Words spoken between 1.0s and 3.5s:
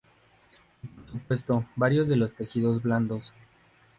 supuesto, varios de los tejidos blandos.